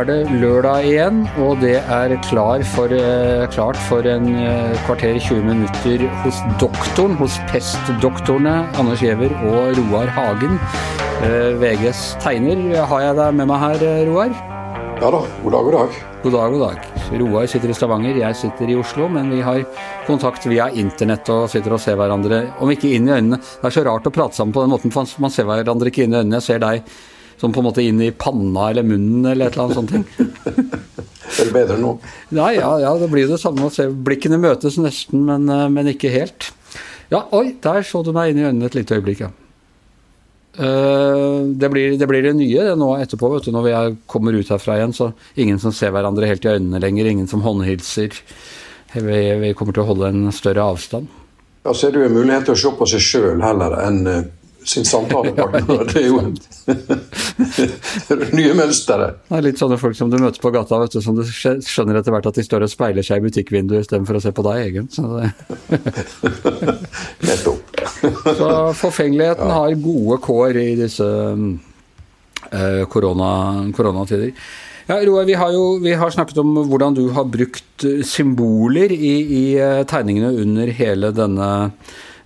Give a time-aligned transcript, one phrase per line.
[0.00, 5.18] er det lørdag igjen, og det er klar for, eh, klart for en eh, kvarter
[5.18, 10.60] 20 minutter hos doktoren, hos pestdoktorene Anders Giæver og Roar Hagen.
[11.24, 12.84] Eh, VGs tegner.
[12.84, 14.32] Har jeg deg med meg her, Roar?
[15.00, 15.24] Ja da.
[15.42, 16.00] God dag, god dag.
[16.22, 16.89] God dag, god dag.
[17.10, 19.64] Roar sitter i Stavanger, jeg sitter i Oslo, men vi har
[20.06, 23.40] kontakt via internett og sitter og ser hverandre, om ikke inn i øynene.
[23.40, 26.06] Det er så rart å prate sammen på den måten, for man ser hverandre ikke
[26.06, 26.38] inn i øynene.
[26.38, 26.84] Jeg ser deg
[27.40, 29.94] Sånn på en måte inn i panna eller munnen eller et eller annet sånt.
[31.40, 31.94] er det bedre nå?
[32.36, 33.86] Nei, ja, ja, det blir det samme å se.
[33.88, 36.50] Blikkene møtes nesten, men, eh, men, ikke helt.
[37.08, 39.32] Ja, oi, der så du meg inn i øynene et lite øyeblikk, ja.
[40.58, 43.94] Uh, det, blir, det, blir, det nye det nå etterpå, vet du, når vi er,
[44.10, 44.96] kommer ut herfra igjen.
[44.96, 48.18] Så ingen som ser hverandre helt i øynene lenger, ingen som håndhilser.
[48.96, 51.06] Vi, vi kommer til å holde en større avstand.
[51.62, 54.04] Ja, Så er det jo en mulighet til å se på seg sjøl heller enn
[54.08, 54.20] uh
[54.64, 55.84] sin samtalepartner.
[55.92, 56.20] Det er jo
[58.20, 59.14] det nye mønsteret.
[59.28, 61.94] Det er litt sånne folk som du møter på gata, vet du, som du skjønner
[62.00, 64.56] etter hvert at de står og speiler seg i butikkvinduet istedenfor å se på deg,
[64.68, 64.86] egen.
[67.28, 67.59] Nettopp.
[68.00, 73.30] Så forfengeligheten har gode kår i disse uh, korona,
[73.76, 74.34] koronatider.
[74.90, 79.16] Ja, Roar, vi har jo vi har snakket om hvordan du har brukt symboler i,
[79.22, 81.50] i uh, tegningene under hele denne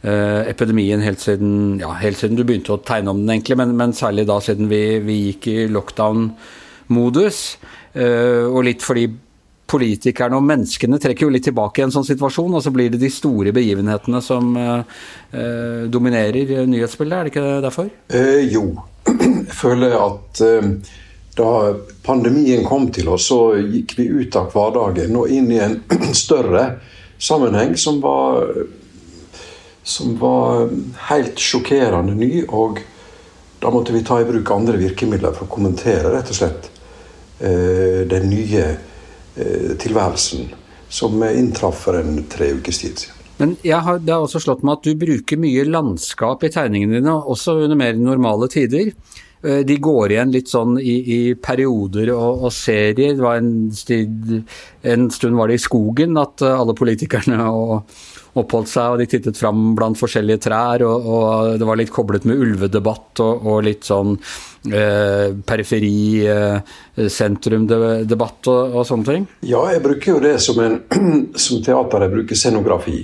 [0.05, 3.71] Uh, epidemien helt siden, ja, helt siden, du begynte å tegne om den, egentlig, men,
[3.73, 7.39] men særlig da siden vi, vi gikk i lockdown-modus.
[7.97, 9.07] Uh, og litt fordi
[9.71, 13.01] politikerne og menneskene trekker jo litt tilbake i en sånn situasjon, og så blir det
[13.03, 17.89] de store begivenhetene som eh, dominerer nyhetsbildet, er det ikke derfor?
[18.53, 18.67] jo.
[19.05, 20.41] Jeg føler at
[21.37, 21.51] da
[22.07, 25.81] pandemien kom til oss, så gikk vi ut av hverdagen og inn i en
[26.25, 26.69] større
[27.19, 28.49] sammenheng som var
[29.85, 30.71] som var
[31.11, 32.45] helt sjokkerende ny.
[32.49, 32.81] Og
[33.61, 36.71] da måtte vi ta i bruk andre virkemidler for å kommentere rett og slett
[37.39, 38.91] eh, den nye eh,
[39.35, 40.49] tilværelsen
[40.95, 43.21] som inntraff for en tre ukes tid siden.
[43.37, 47.15] Men har, det har også slått meg at du bruker mye landskap i tegningene dine,
[47.19, 48.93] også under mer normale tider.
[49.43, 53.17] Eh, de går igjen litt sånn i, i perioder og, og, serier.
[53.17, 54.39] Det var en, stid,
[54.87, 57.99] en stund var det i skogen at alle politikerne og
[58.41, 60.85] oppholdt seg, og de tittet fram blant forskjellige trær.
[60.87, 66.75] Og, og det var litt koblet med ulvedebatt og, og litt sånn eh, periferi, eh,
[67.11, 69.29] sentrumdebatt og, og, sånne ting?
[69.47, 70.81] Ja, jeg bruker jo det som, en,
[71.47, 72.07] som teater.
[72.07, 72.99] Jeg bruker scenografi.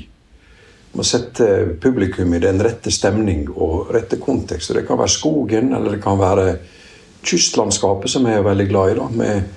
[0.98, 1.46] Må sette
[1.78, 4.72] publikum i den rette stemning og rette kontekst.
[4.72, 6.50] Og Det kan være skogen, eller det kan være
[7.22, 8.98] kystlandskapet, som jeg er veldig glad i.
[8.98, 9.56] da, med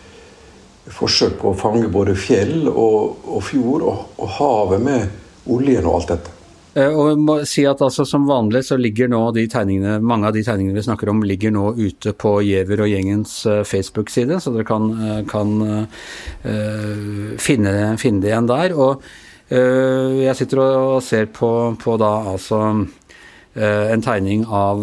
[0.93, 5.99] forsøk på å fange både fjell og, og fjord, og, og havet med oljen og
[5.99, 6.39] alt dette.
[6.73, 10.29] Eh, og jeg må si at altså, Som vanlig så ligger nå de tegningene, mange
[10.29, 14.39] av de tegningene vi snakker om, ligger nå ute på Giæver og gjengens uh, Facebook-side,
[14.41, 18.75] så dere kan, uh, kan uh, finne, finne, det igjen der.
[18.77, 19.05] Og
[19.53, 24.79] jeg sitter og ser på, på da altså en tegning av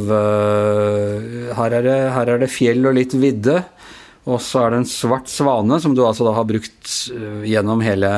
[1.56, 3.56] her er, det, her, er det, fjell og litt vidde.
[4.30, 6.92] Og så er det en svart svane, som du altså da har brukt
[7.50, 8.12] gjennom hele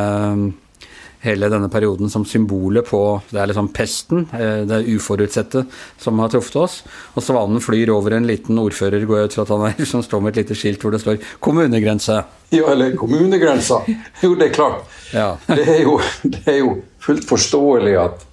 [1.22, 3.00] hele denne perioden som symbolet på
[3.31, 5.65] det er liksom pesten, eh, det uforutsette,
[5.99, 6.81] som har truffet oss.
[7.15, 10.03] Og svanen flyr over en liten ordfører, går jeg ut fra at han er, som
[10.03, 12.25] står med et lite skilt hvor det står 'kommunegrense'.
[12.50, 13.84] Ja, eller 'kommunegrensa'.
[14.22, 14.82] Jo, det er klart.
[15.12, 15.37] Ja.
[15.47, 18.27] det, er jo, det, er jo, fullt forståelig at,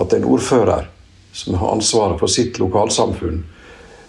[0.00, 0.86] at en ordfører
[1.32, 3.44] som har ansvaret for sitt lokalsamfunn,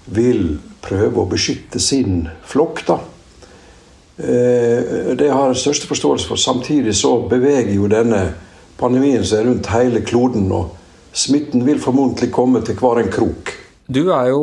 [0.05, 2.85] vil prøve å beskytte sin flokk.
[2.85, 2.99] da
[4.21, 6.39] det har jeg største forståelse for.
[6.39, 8.21] Samtidig så beveger jo denne
[8.81, 10.75] pandemien seg rundt hele kloden, og
[11.13, 13.55] smitten vil formodentlig komme til hver en krok.
[13.91, 14.41] Du er jo,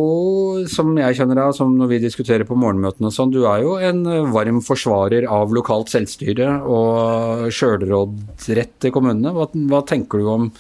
[0.69, 3.77] som jeg kjenner deg, som når vi diskuterer på morgenmøtene og sånn, du er jo
[3.81, 4.03] en
[4.34, 9.33] varm forsvarer av lokalt selvstyre og sjølråderett til kommunene.
[9.37, 10.50] Hva, hva, tenker du om,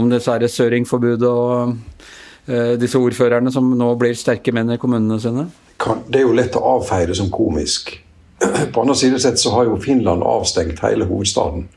[0.00, 1.74] om disse søringforbudet og
[2.48, 5.50] uh, disse ordførerne som nå blir sterke menn i kommunene sine?
[6.08, 7.98] Det er jo lett å avfeire som komisk.
[8.72, 11.68] På andre side sett så har jo Finland avstengt hele hovedstaden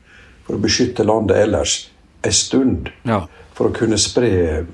[0.46, 1.90] for å beskytte landet ellers
[2.24, 2.88] en stund.
[3.04, 3.26] Ja.
[3.54, 4.64] For å kunne spre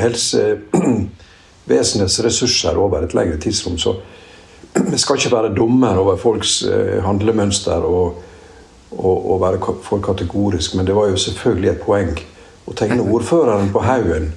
[0.00, 3.78] helsevesenets ressurser over et lengre tidsrom.
[3.78, 3.96] Så
[4.74, 8.22] vi skal ikke være dommer over folks eh, handlemønster og,
[8.90, 12.18] og, og være for kategorisk, men det var jo selvfølgelig et poeng
[12.66, 14.32] å tegne ordføreren på haugen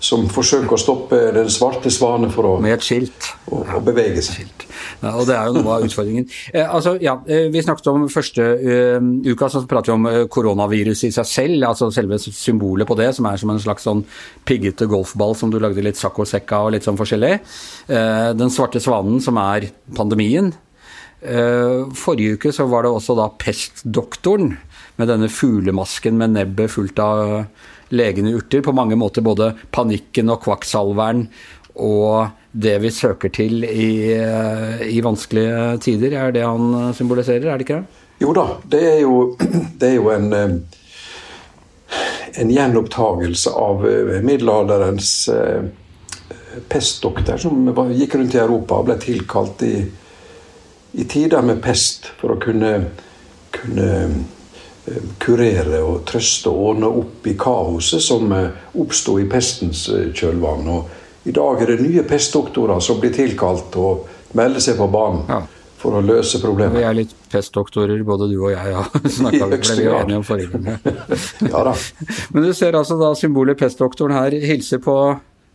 [0.00, 3.32] som forsøker å stoppe den svarte svane for å, Med et skilt.
[3.50, 4.46] å, å bevege seg.
[5.02, 6.28] Ja, og det er jo noe av utfordringen.
[6.52, 10.20] Eh, altså, ja, eh, Vi snakket om første uh, uka, så prater vi om eh,
[10.30, 11.66] koronaviruset i seg selv.
[11.70, 14.04] altså Selve symbolet på det, som er som en slags sånn
[14.48, 17.34] piggete golfball som du lagde litt saccosekk av og litt sånn forskjellig.
[17.90, 20.52] Eh, den svarte svanen, som er pandemien.
[21.18, 24.52] Eh, forrige uke så var det også da pestdoktoren
[24.98, 27.24] med denne fuglemasken med nebbet fullt av
[27.90, 28.62] legende urter.
[28.64, 31.26] På mange måter både panikken og kvakksalveren
[31.78, 37.58] og det vi søker til i, eh, i vanskelige tider, er det han symboliserer, er
[37.58, 38.04] det ikke det?
[38.18, 39.36] Jo da, det er jo,
[39.78, 40.56] det er jo en, eh,
[42.42, 45.12] en gjenopptagelse av eh, middelalderens
[46.68, 49.76] pestdokter som gikk rundt i Europa og ble tilkalt i,
[50.98, 52.72] i tider med pest for å kunne,
[53.54, 54.18] kunne eh,
[55.22, 58.48] kurere og trøste og ordne opp i kaoset som eh,
[58.78, 60.68] oppsto i pestens eh, kjølvann.
[60.72, 64.08] Og I dag er det nye pestdoktorer som blir tilkalt og
[64.38, 65.42] melder seg på banen Ja.
[65.78, 68.84] for å løse Vi er litt pestdoktorer, både du og jeg, ja.
[69.18, 70.78] Snakket, vi ble enige om forrige.
[71.52, 71.74] Ja da.
[72.32, 74.98] Men du ser altså da symbolet pestdoktoren her hilser på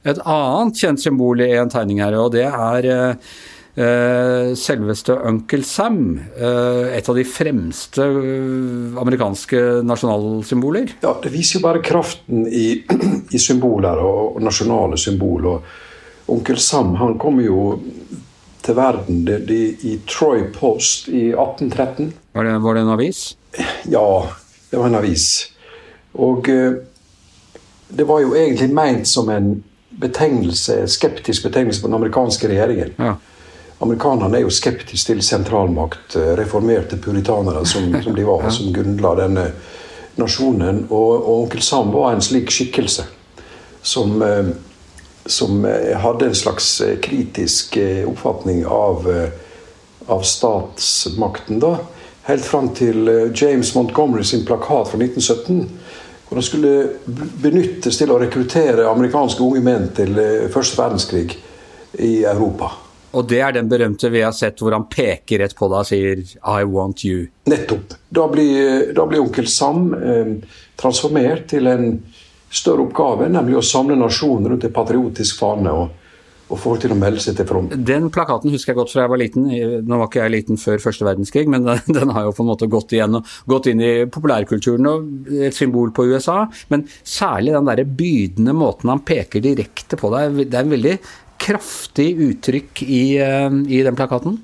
[0.04, 5.64] et annet kjent symbol i en tegning her, og det er eh, eh, selveste Uncle
[5.66, 6.20] Sam.
[6.38, 10.98] Eh, et av de fremste eh, amerikanske nasjonalsymboler.
[11.02, 12.84] Ja, Det viser jo bare kraften i,
[13.36, 15.50] i symboler og, og nasjonale symboler.
[15.58, 17.80] Og onkel Sam han kom jo
[18.64, 22.14] til verden det, det, i Troy Post i 1813.
[22.34, 23.26] Var det, var det en avis?
[23.90, 24.08] Ja,
[24.70, 25.28] det var en avis.
[26.14, 26.80] Og eh,
[27.94, 29.56] det var jo egentlig meint som en
[30.02, 32.96] betegnelse, skeptisk betegnelse på den amerikanske regjeringen.
[32.98, 33.18] Ja.
[33.84, 39.16] Amerikanerne er jo skeptiske til sentralmakt, eh, reformerte puritanere som, som de var, som grunnla
[39.20, 39.48] denne
[40.16, 40.86] nasjonen.
[40.90, 43.04] Og, og onkel Sam var en slik skikkelse
[43.82, 44.54] som, eh,
[45.26, 46.70] som eh, hadde en slags
[47.04, 47.76] kritisk
[48.08, 49.10] oppfatning av,
[50.08, 51.60] av statsmakten.
[51.60, 51.76] da,
[52.30, 55.68] Helt fram til James Montgomery sin plakat fra 1917.
[56.30, 56.72] Hvor han skulle
[57.44, 60.16] benyttes til å rekruttere amerikanske unge menn til
[60.56, 61.36] første verdenskrig
[62.00, 62.72] i Europa.
[63.14, 65.90] Og det er den berømte vi har sett hvor han peker rett på deg og
[65.90, 67.28] sier 'I want you'.
[67.50, 67.94] Nettopp.
[68.10, 70.36] Da blir, da blir onkel Sam eh,
[70.80, 71.90] transformert til en
[72.54, 75.92] større oppgave, nemlig å samle nasjonen rundt en patriotisk fane og,
[76.54, 77.74] og få til å melde seg til front.
[77.88, 79.48] Den plakaten husker jeg godt fra jeg var liten.
[79.88, 82.52] Nå var ikke jeg liten før første verdenskrig, men den, den har jo på en
[82.52, 86.44] måte gått igjen og gått inn i populærkulturen og et symbol på USA.
[86.74, 90.44] Men særlig den derre bydende måten han peker direkte på deg.
[90.46, 90.98] Det er en veldig
[91.44, 94.40] kraftig uttrykk i, eh, i den plakaten.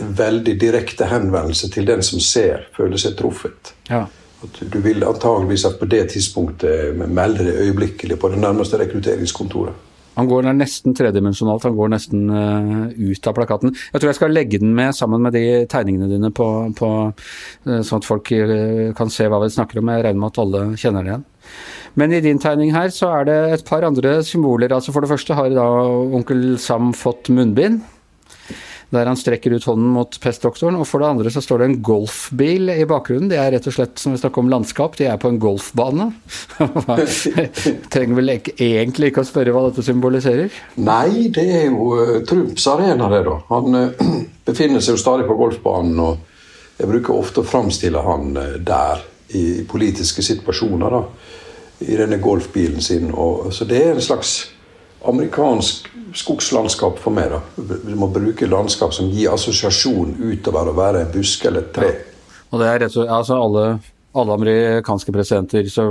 [0.00, 3.74] En veldig direkte henvendelse til den som ser, føler seg truffet.
[3.90, 4.06] Ja.
[4.44, 9.84] At du vil antageligvis at på det tidspunktet melde deg øyeblikkelig på det nærmeste rekrutteringskontoret.
[10.16, 13.74] Han går nesten tredimensjonalt, han går nesten uh, ut av plakaten.
[13.92, 16.46] Jeg tror jeg skal legge den med sammen med de tegningene dine, på,
[16.76, 19.92] på, uh, sånn at folk uh, kan se hva vi snakker om.
[19.92, 21.26] Jeg regner med at alle kjenner det igjen.
[21.96, 24.72] Men i din tegning her så er det et par andre symboler.
[24.72, 25.66] altså For det første har da
[26.16, 27.80] onkel Sam fått munnbind.
[28.94, 30.76] Der han strekker ut hånden mot pestdoktoren.
[30.78, 33.30] Og for det andre så står det en golfbil i bakgrunnen.
[33.32, 36.10] Det er rett og slett, som vi snakker om landskap, de er på en golfbane.
[37.94, 40.52] Trenger vel egentlig ikke å spørre hva dette symboliserer.
[40.76, 43.40] Nei, det er jo eh, Trumps arena, det, da.
[43.50, 44.06] Han eh,
[44.52, 49.02] befinner seg jo stadig på golfbanen, og jeg bruker ofte å framstille han eh, der
[49.34, 51.34] i politiske situasjoner, da.
[51.80, 53.10] I denne golfbilen sin.
[53.12, 54.38] Og, så det er en slags
[55.06, 57.42] amerikansk skogslandskap for meg, da.
[57.56, 61.90] Du må bruke landskap som gir assosiasjon utover å være en busk eller et tre.
[62.52, 63.64] Og det er rett og slett, altså alle,
[64.16, 65.86] alle amerikanske presidenter så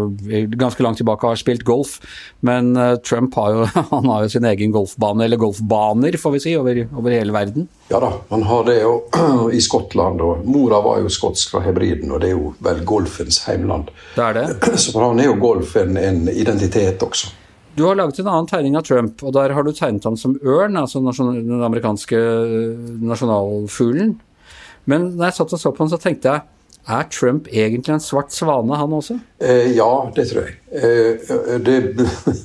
[0.56, 1.98] ganske langt tilbake har spilt golf,
[2.46, 6.44] men eh, Trump har jo, han har jo sin egen golfbane, eller golfbaner får vi
[6.48, 7.70] si, over, over hele verden.
[7.92, 8.96] Ja da, han har det jo
[9.58, 10.22] i Skottland.
[10.22, 13.92] og Mora var jo skotsk fra Hebriden, og det er jo vel golfens heimland.
[14.16, 14.46] Det er det.
[14.82, 17.34] Så for han er jo golf en, en identitet også.
[17.76, 20.38] Du har laget en annen tegning av Trump, og der har du tegnet ham som
[20.40, 24.16] ørn, altså den amerikanske eh, nasjonalfuglen.
[24.90, 26.55] Men når jeg satt og så på han, så tenkte jeg
[26.86, 29.18] er Trump egentlig en svart svane, han også?
[29.42, 30.58] Eh, ja, det tror jeg.
[30.70, 31.78] Eh, eh, det,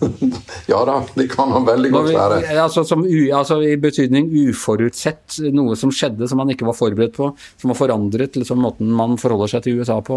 [0.72, 2.38] ja da, det kan han veldig godt være.
[2.62, 3.04] altså, som
[3.36, 7.30] altså I betydning uforutsett, noe som skjedde som man ikke var forberedt på,
[7.60, 10.16] som har forandret liksom, måten man forholder seg til USA på.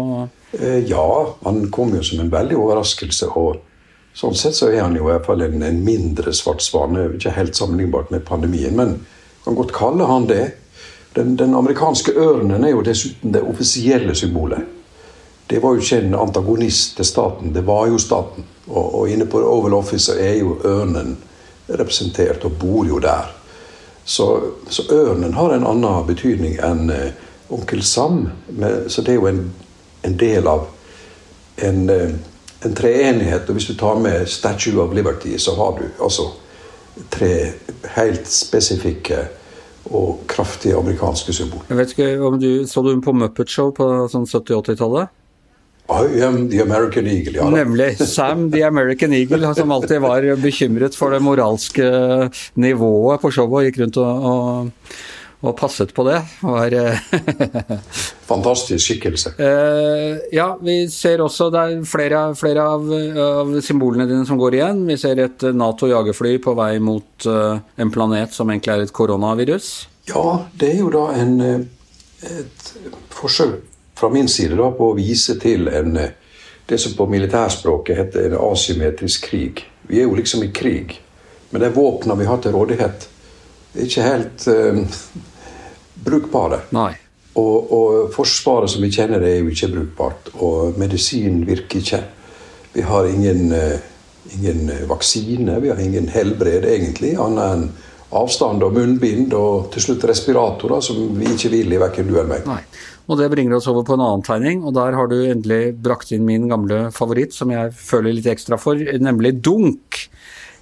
[0.56, 1.06] Eh, ja,
[1.44, 3.28] han kom jo som en veldig overraskelse.
[3.36, 3.60] og
[4.14, 7.10] Sånn sett så er han jo i hvert fall en, en mindre svart svane.
[7.18, 9.00] Ikke helt sammenlignbart med pandemien, men
[9.44, 10.44] kan godt kalle han det.
[11.14, 14.64] Den, den amerikanske ørnen er jo dessuten det offisielle symbolet.
[15.50, 18.44] Det var jo ikke en antagonist til staten, det var jo staten.
[18.66, 21.18] Og, og inne på Oval Office er jo ørnen
[21.68, 23.30] representert, og bor jo der.
[24.04, 27.12] Så, så ørnen har en annen betydning enn eh,
[27.52, 28.28] onkel Sam.
[28.48, 29.44] Med, så det er jo en,
[30.04, 30.66] en del av
[31.56, 32.10] en, eh,
[32.64, 33.48] en treenighet.
[33.48, 36.28] Og hvis du tar med Statue of Liberty, så har du altså
[37.10, 37.52] tre
[37.96, 39.24] helt spesifikke
[39.90, 41.66] og kraftige amerikanske symboler.
[41.68, 45.12] Jeg vet ikke om du, Så du på Muppet Show på sånn 70-80-tallet?
[45.84, 47.48] I am the American Eagle, ja.
[47.52, 47.98] Nemlig.
[48.08, 51.84] Sam the American Eagle, som alltid var bekymret for det moralske
[52.56, 54.94] nivået på showet og gikk rundt og, og,
[55.44, 56.18] og passet på det.
[56.40, 56.76] Var,
[58.30, 59.34] Fantastisk skikkelse.
[59.38, 62.88] Uh, ja, vi ser også det er flere, flere av,
[63.26, 64.84] av, symbolene dine som går igjen.
[64.88, 69.74] Vi ser et Nato-jagerfly på vei mot uh, en planet som egentlig er et koronavirus.
[70.08, 71.60] Ja, det er jo da en, eh,
[72.40, 72.72] et
[73.12, 73.62] forsøk
[73.96, 75.96] fra min side da, på å vise til en,
[76.66, 79.64] det som på militærspråket heter en asymmetrisk krig.
[79.88, 80.98] Vi er jo liksom i krig,
[81.50, 83.08] men de våpnene vi har til rådighet,
[83.74, 84.82] er ikke helt uh,
[85.94, 86.64] brukbare.
[86.74, 86.92] Nei.
[87.34, 90.30] Og, og, Forsvaret som vi kjenner det, er jo ikke brukbart.
[90.38, 92.02] Og medisin virker ikke.
[92.74, 97.66] Vi har ingen, uh, ingen vaksine, vi har ingen helbred egentlig, annet enn
[98.14, 102.30] avstand og munnbind og til slutt respiratorer, som vi ikke vil i verken du eller
[102.30, 102.44] meg.
[102.46, 102.60] Nei.
[103.04, 106.12] Og det bringer oss over på en annen tegning, og der har du endelig brakt
[106.14, 110.06] inn min gamle favoritt, som jeg føler litt ekstra for, nemlig dunk.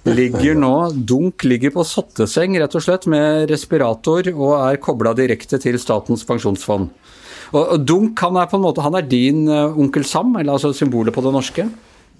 [0.03, 5.59] Ligger nå, Dunk ligger på sotteseng, rett og slett, med respirator og er kobla direkte
[5.63, 6.89] til Statens pensjonsfond.
[7.53, 10.73] Og, Dunk han er på en måte, han er din uh, onkel Sam, eller altså
[10.75, 11.67] symbolet på det norske?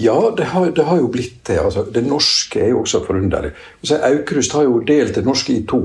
[0.02, 1.60] Ja, det har, det har jo blitt det.
[1.60, 3.52] Altså, det norske er jo også forunderlig.
[4.00, 5.84] Aukrust har jo delt det norske i to.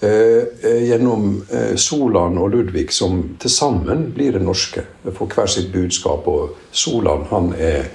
[0.00, 4.86] Eh, eh, gjennom eh, Solan og Ludvig, som til sammen blir det norske.
[5.12, 6.28] For hver sitt budskap.
[6.28, 7.90] Og Solan han er,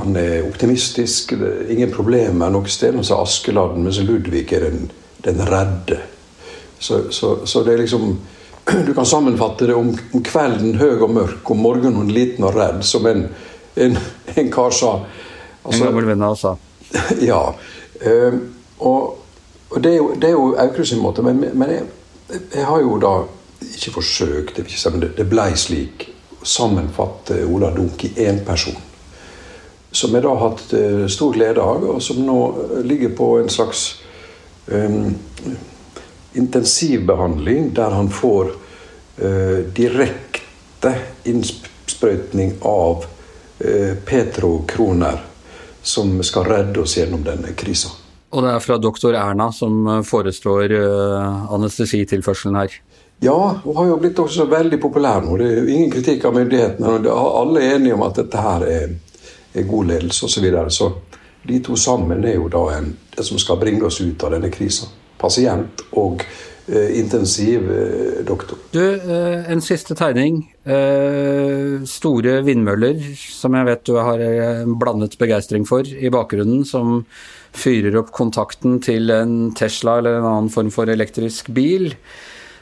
[0.00, 1.34] han er optimistisk,
[1.68, 2.94] ingen problemer noe sted.
[2.96, 4.88] Mens Askeladden, mens Ludvig er den,
[5.24, 6.00] den redde.
[6.78, 8.18] Så, så, så, det er liksom
[8.86, 12.80] Du kan sammenfatte det om, om kvelden høy og mørk, om morgenen liten og redd,
[12.84, 13.26] som en,
[13.76, 13.98] en,
[14.34, 14.94] en kar sa.
[15.64, 16.56] Altså, en gammel venn av oss sa.
[17.30, 17.42] Ja.
[18.04, 18.40] Um,
[18.84, 19.24] og
[19.74, 21.82] og Det er jo, det er jo Aukrust sin måte, men, men jeg,
[22.54, 23.14] jeg, har jo da
[23.74, 26.08] ikke forsøkt, det, men det, det ble slik,
[26.44, 28.76] sammenfatte Ola Dunk i én person.
[29.94, 32.38] Som jeg da har hatt uh, stor glede av, og som nå
[32.86, 33.86] ligger på en slags
[34.66, 35.14] um,
[36.34, 38.50] intensivbehandling der han får
[39.22, 40.96] uh, direkte
[41.30, 45.22] innsprøytning av uh, petrokroner
[45.84, 47.92] som skal redde oss gjennom denne krisa.
[48.34, 52.72] Og det er fra doktor Erna som eh, forestår uh, anestesitilførselen her.
[53.22, 55.36] Ja, hun har jo blitt også veldig populær nå.
[55.38, 57.12] Det er ingen kritikk av myndighetene.
[57.14, 59.13] Alle er enige om at dette her er, er
[59.62, 60.34] god ledelse osv.
[60.34, 60.70] Så, videre.
[60.70, 60.92] så
[61.42, 64.50] de to sammen er jo da en, det som skal bringe oss ut av denne
[64.50, 64.88] krisa.
[65.20, 66.24] Pasient og
[66.64, 68.56] intensiv intensivdoktor.
[68.56, 70.46] Uh, du, eh, en siste tegning.
[71.84, 74.18] store vindmøller, som jeg vet du har
[74.80, 76.64] blandet begeistring for, i bakgrunnen.
[76.64, 77.04] som
[77.52, 81.92] fyrer opp kontakten til en Tesla eller en annen form for elektrisk bil.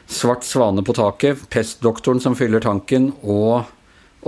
[0.07, 3.63] Svart svane på taket, pestdoktoren som fyller tanken, og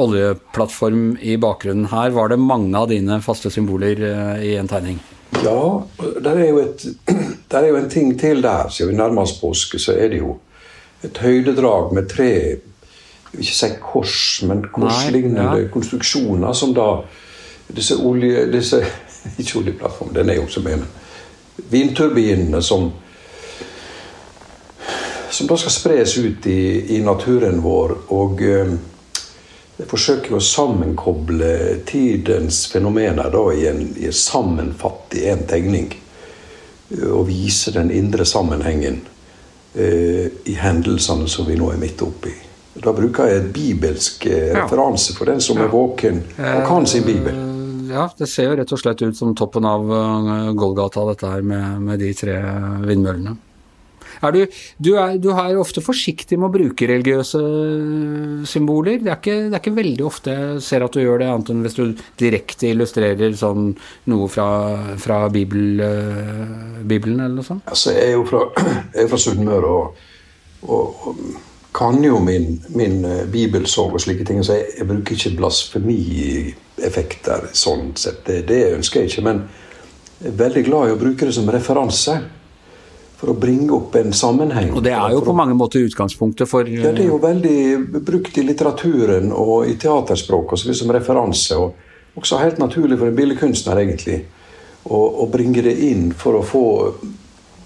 [0.01, 1.89] oljeplattform i bakgrunnen.
[1.91, 4.99] Her var det mange av dine faste symboler eh, i en tegning.
[5.43, 5.83] Ja,
[6.23, 6.85] der er jo, et,
[7.51, 8.69] der er jo en ting til der.
[8.69, 10.37] Siden vi nærmer oss påske, så er det jo
[11.05, 12.31] et høydedrag med tre
[13.35, 15.69] ikke si kors, men korslignende ja.
[15.71, 16.85] konstruksjoner som da
[17.67, 18.79] disse, olje, disse
[19.41, 20.85] ikke oljeplattformen, den er jo som en
[21.71, 22.93] vindturbinene som
[25.35, 27.91] som da skal spres ut i, i naturen vår.
[28.15, 28.69] Og eh,
[29.75, 35.89] jeg forsøker å sammenkoble tidens fenomener da i en, i en sammenfatt i én tegning.
[37.09, 39.01] Og vise den indre sammenhengen
[39.73, 42.31] eh, i hendelsene som vi nå er midt oppi.
[42.75, 47.05] Da bruker jeg et bibelsk eh, referanse for den som er våken og kan sin
[47.07, 47.43] bibel
[47.85, 49.85] ja, det ser jo rett og slett ut som toppen av
[50.57, 52.33] Golgata, dette her med, med de tre
[52.83, 53.35] vindmøllene.
[54.25, 57.41] Er du, du, er, du, er, ofte forsiktig med å bruke religiøse
[58.49, 58.99] symboler.
[59.03, 61.51] Det er, ikke, det er, ikke, veldig ofte jeg ser at du gjør det, annet
[61.53, 61.83] enn hvis du
[62.21, 63.73] direkte illustrerer sånn
[64.11, 64.49] noe fra,
[65.01, 67.65] fra Bibel, uh, Bibelen eller noe sånt.
[67.71, 68.45] Altså, jeg er jo fra,
[69.11, 70.07] fra Sunnmøre og,
[70.67, 71.27] og, og,
[71.75, 75.99] kan jo min, min uh, bibelsov og slike ting, så jeg, jeg bruker ikke blasfemi
[76.83, 78.23] effekter sånn sett.
[78.27, 79.25] Det, det ønsker jeg ikke.
[79.27, 79.43] Men
[80.21, 82.15] jeg er veldig glad i å bruke det som referanse.
[83.15, 84.73] For å bringe opp en sammenheng.
[84.75, 88.37] Og det er jo på mange måter utgangspunktet for Ja, det er jo veldig brukt
[88.37, 91.55] i litteraturen og i teaterspråk og så som referanse.
[91.55, 91.73] og
[92.15, 94.21] også helt naturlig for en billedkunstner, egentlig,
[94.87, 96.65] å, å bringe det inn for å få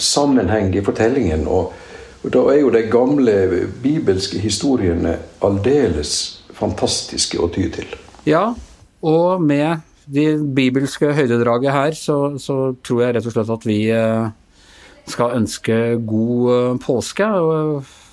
[0.02, 1.46] sammenheng i fortellingen.
[1.48, 1.76] Og,
[2.24, 3.36] og da er jo de gamle
[3.84, 6.16] bibelske historiene aldeles
[6.58, 7.94] fantastiske å ty til.
[8.28, 8.50] Ja,
[9.06, 13.80] og med det bibelske høydedraget her, så, så, tror jeg rett og slett at vi
[13.94, 14.32] eh,
[15.12, 17.28] skal ønske god eh, påske.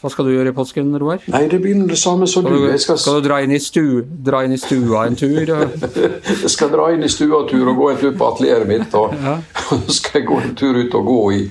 [0.00, 1.22] Hva skal du gjøre i påsken, Roar?
[1.32, 2.66] Nei, det begynner det samme som skal du.
[2.68, 2.78] du.
[2.78, 2.98] Skal...
[3.00, 5.40] skal, du dra inn, stu, dra inn i stua en tur?
[5.46, 8.94] jeg skal dra inn i stua en tur og gå en tur på atelieret mitt.
[8.94, 9.38] Og ja.
[9.88, 11.42] så skal jeg gå en tur ut og gå i,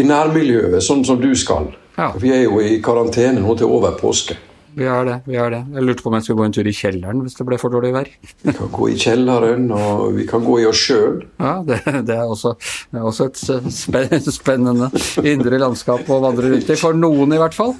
[0.00, 1.70] i nærmiljøet, sånn som du skal.
[1.98, 2.12] Ja.
[2.18, 4.38] Vi er jo i karantene nå til over påske.
[4.74, 5.16] Vi har det.
[5.26, 5.64] vi har det.
[5.74, 7.74] Jeg lurte på om jeg skulle gå en tur i kjelleren hvis det ble for
[7.74, 8.10] dårlig vær.
[8.44, 11.22] Vi kan gå i kjelleren, og vi kan gå i oss sjøl.
[11.40, 12.54] Ja, det, det, er også,
[12.90, 14.90] det, er også, et spennende
[15.26, 16.78] indre landskap å vandre rundt i.
[16.80, 17.74] For noen, i hvert fall.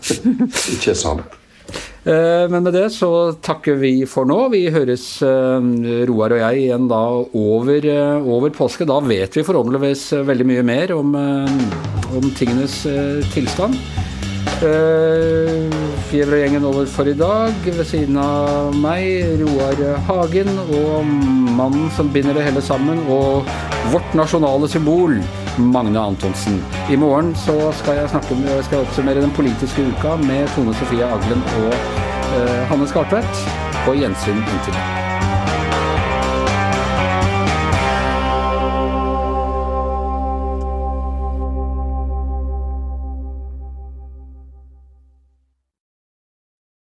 [0.77, 1.39] Ikke sant.
[2.05, 4.39] Eh, men med det så takker vi for nå.
[4.55, 7.03] Vi høres, eh, Roar og jeg, igjen da
[7.37, 8.87] over, eh, over påske.
[8.89, 12.83] Da vet vi forhåpentligvis veldig mye mer om, om tingenes
[13.35, 13.77] tilstand.
[16.11, 17.53] Fjever-gjengen over for i dag.
[17.65, 21.07] Ved siden av meg Roar Hagen og
[21.57, 23.49] mannen som binder det hele sammen, og
[23.95, 25.17] vårt nasjonale symbol,
[25.59, 26.61] Magne Antonsen.
[26.93, 31.05] I morgen så skal jeg snakke om, jeg oppsummere den politiske uka med Tone Sofie
[31.05, 33.47] Aglen og uh, Hanne Skartvedt.
[33.85, 35.10] På gjensyn inntil da.